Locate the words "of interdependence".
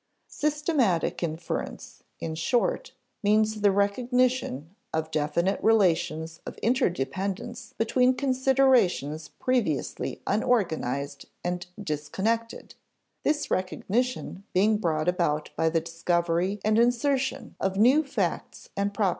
6.43-7.75